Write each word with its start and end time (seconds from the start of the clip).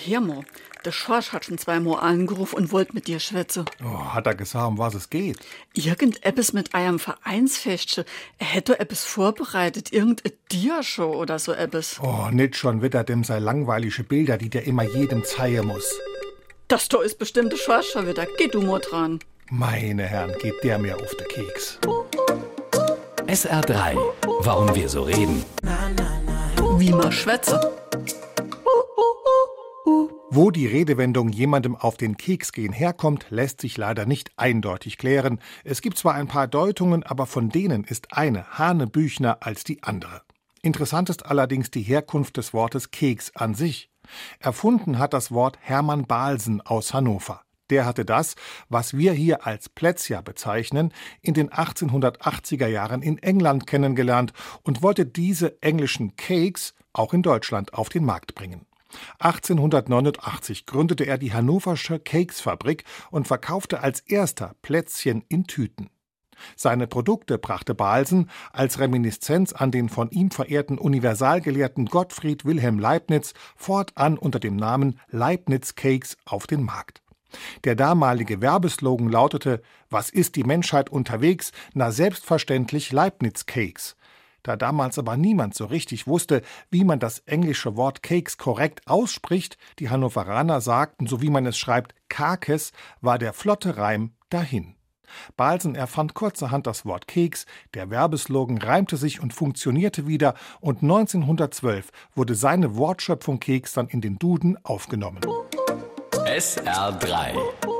Hermo, 0.00 0.44
der 0.84 0.92
Schorsch 0.92 1.32
hat 1.32 1.44
schon 1.44 1.58
zweimal 1.58 2.00
angerufen 2.00 2.56
und 2.56 2.72
wollte 2.72 2.94
mit 2.94 3.06
dir 3.06 3.20
schwätzen. 3.20 3.66
Oh, 3.84 4.14
hat 4.14 4.26
er 4.26 4.34
gesagt, 4.34 4.66
um 4.66 4.78
was 4.78 4.94
es 4.94 5.10
geht? 5.10 5.38
Irgendetwas 5.74 6.52
mit 6.52 6.74
einem 6.74 6.98
Vereinsfestchen. 6.98 8.04
Er 8.38 8.46
hätte 8.46 8.80
etwas 8.80 9.04
vorbereitet, 9.04 9.92
irgendeine 9.92 10.34
Dia-Show 10.50 11.14
oder 11.14 11.38
so 11.38 11.52
etwas. 11.52 12.00
Oh, 12.02 12.28
nicht 12.30 12.56
schon 12.56 12.82
wieder 12.82 13.04
dem 13.04 13.24
sei 13.24 13.38
langweilige 13.38 14.02
Bilder, 14.02 14.38
die 14.38 14.48
der 14.48 14.66
immer 14.66 14.84
jedem 14.84 15.24
zeigen 15.24 15.66
muss. 15.66 15.84
Das 16.68 16.88
da 16.88 17.02
ist 17.02 17.18
bestimmt 17.18 17.52
der 17.52 17.58
Schorsch 17.58 17.90
schon 17.92 18.06
wieder. 18.06 18.26
Geh 18.38 18.48
du 18.48 18.62
mal 18.62 18.80
dran. 18.80 19.20
Meine 19.50 20.04
Herren, 20.04 20.32
geht 20.40 20.62
der 20.62 20.78
mir 20.78 20.96
auf 20.96 21.14
den 21.16 21.28
Keks. 21.28 21.78
SR3. 23.26 23.96
Warum 24.40 24.74
wir 24.74 24.88
so 24.88 25.02
reden. 25.02 25.44
Wie 26.78 26.90
man 26.90 27.12
schwätze. 27.12 27.79
Wo 29.84 30.50
die 30.50 30.66
Redewendung 30.66 31.30
jemandem 31.30 31.74
auf 31.74 31.96
den 31.96 32.16
Keks 32.16 32.52
gehen 32.52 32.72
herkommt, 32.72 33.26
lässt 33.30 33.60
sich 33.60 33.76
leider 33.76 34.06
nicht 34.06 34.30
eindeutig 34.36 34.98
klären. 34.98 35.40
Es 35.64 35.80
gibt 35.80 35.98
zwar 35.98 36.14
ein 36.14 36.28
paar 36.28 36.46
Deutungen, 36.46 37.02
aber 37.02 37.26
von 37.26 37.48
denen 37.48 37.84
ist 37.84 38.12
eine 38.12 38.58
hanebüchner 38.58 39.38
als 39.40 39.64
die 39.64 39.82
andere. 39.82 40.22
Interessant 40.62 41.08
ist 41.08 41.26
allerdings 41.26 41.70
die 41.70 41.82
Herkunft 41.82 42.36
des 42.36 42.52
Wortes 42.52 42.90
Keks 42.90 43.34
an 43.34 43.54
sich. 43.54 43.90
Erfunden 44.38 44.98
hat 44.98 45.14
das 45.14 45.32
Wort 45.32 45.58
Hermann 45.60 46.06
Balsen 46.06 46.60
aus 46.60 46.92
Hannover. 46.92 47.42
Der 47.70 47.86
hatte 47.86 48.04
das, 48.04 48.34
was 48.68 48.96
wir 48.96 49.12
hier 49.12 49.46
als 49.46 49.68
Plätzja 49.68 50.20
bezeichnen, 50.20 50.92
in 51.22 51.34
den 51.34 51.50
1880er 51.50 52.66
Jahren 52.66 53.00
in 53.00 53.18
England 53.18 53.66
kennengelernt 53.66 54.32
und 54.62 54.82
wollte 54.82 55.06
diese 55.06 55.62
englischen 55.62 56.16
Cakes 56.16 56.74
auch 56.92 57.14
in 57.14 57.22
Deutschland 57.22 57.72
auf 57.72 57.88
den 57.88 58.04
Markt 58.04 58.34
bringen. 58.34 58.66
1889 59.18 60.66
gründete 60.66 61.04
er 61.04 61.18
die 61.18 61.32
Hannoversche 61.32 61.98
Cakesfabrik 61.98 62.84
und 63.10 63.26
verkaufte 63.26 63.80
als 63.80 64.00
erster 64.00 64.54
Plätzchen 64.62 65.24
in 65.28 65.46
Tüten. 65.46 65.90
Seine 66.56 66.86
Produkte 66.86 67.38
brachte 67.38 67.74
Balsen 67.74 68.30
als 68.52 68.78
Reminiszenz 68.78 69.52
an 69.52 69.70
den 69.70 69.88
von 69.88 70.10
ihm 70.10 70.30
verehrten 70.30 70.78
Universalgelehrten 70.78 71.86
Gottfried 71.86 72.44
Wilhelm 72.44 72.78
Leibniz 72.78 73.34
fortan 73.56 74.16
unter 74.16 74.40
dem 74.40 74.56
Namen 74.56 74.98
Leibniz 75.08 75.74
Cakes 75.74 76.16
auf 76.24 76.46
den 76.46 76.64
Markt. 76.64 77.02
Der 77.64 77.76
damalige 77.76 78.40
Werbeslogan 78.40 79.08
lautete 79.08 79.62
Was 79.88 80.10
ist 80.10 80.36
die 80.36 80.44
Menschheit 80.44 80.90
unterwegs? 80.90 81.52
Na 81.74 81.92
selbstverständlich 81.92 82.90
Leibniz 82.90 83.46
Cakes. 83.46 83.96
Da 84.42 84.56
damals 84.56 84.98
aber 84.98 85.16
niemand 85.16 85.54
so 85.54 85.66
richtig 85.66 86.06
wusste, 86.06 86.42
wie 86.70 86.84
man 86.84 86.98
das 86.98 87.20
englische 87.20 87.76
Wort 87.76 88.02
Cakes 88.02 88.38
korrekt 88.38 88.82
ausspricht, 88.86 89.58
die 89.78 89.90
Hannoveraner 89.90 90.60
sagten, 90.60 91.06
so 91.06 91.20
wie 91.20 91.30
man 91.30 91.46
es 91.46 91.58
schreibt, 91.58 91.94
Kakes, 92.08 92.72
war 93.00 93.18
der 93.18 93.32
flotte 93.32 93.76
Reim 93.76 94.12
dahin. 94.30 94.74
Balsen 95.36 95.74
erfand 95.74 96.14
kurzerhand 96.14 96.66
das 96.66 96.86
Wort 96.86 97.08
Keks, 97.08 97.46
der 97.74 97.90
Werbeslogan 97.90 98.58
reimte 98.58 98.96
sich 98.96 99.20
und 99.20 99.32
funktionierte 99.32 100.06
wieder 100.06 100.34
und 100.60 100.82
1912 100.82 101.90
wurde 102.14 102.34
seine 102.34 102.76
Wortschöpfung 102.76 103.40
Keks 103.40 103.72
dann 103.72 103.88
in 103.88 104.00
den 104.00 104.18
Duden 104.18 104.56
aufgenommen. 104.64 105.20
SR3. 106.12 107.79